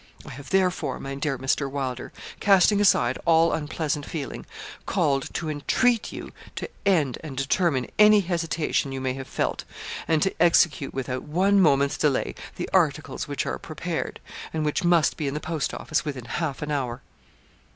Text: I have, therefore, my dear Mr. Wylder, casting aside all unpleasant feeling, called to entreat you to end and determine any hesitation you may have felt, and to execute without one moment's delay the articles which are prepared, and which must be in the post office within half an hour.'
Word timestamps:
I 0.25 0.31
have, 0.31 0.49
therefore, 0.49 0.99
my 0.99 1.13
dear 1.13 1.37
Mr. 1.37 1.69
Wylder, 1.69 2.11
casting 2.39 2.81
aside 2.81 3.19
all 3.23 3.53
unpleasant 3.53 4.03
feeling, 4.03 4.47
called 4.87 5.31
to 5.35 5.47
entreat 5.47 6.11
you 6.11 6.31
to 6.55 6.67
end 6.87 7.19
and 7.23 7.37
determine 7.37 7.85
any 7.99 8.21
hesitation 8.21 8.91
you 8.91 8.99
may 8.99 9.13
have 9.13 9.27
felt, 9.27 9.63
and 10.07 10.19
to 10.23 10.33
execute 10.41 10.91
without 10.95 11.21
one 11.21 11.59
moment's 11.61 11.99
delay 11.99 12.33
the 12.55 12.67
articles 12.73 13.27
which 13.27 13.45
are 13.45 13.59
prepared, 13.59 14.19
and 14.51 14.65
which 14.65 14.83
must 14.83 15.17
be 15.17 15.27
in 15.27 15.35
the 15.35 15.39
post 15.39 15.71
office 15.71 16.03
within 16.03 16.25
half 16.25 16.63
an 16.63 16.71
hour.' 16.71 17.03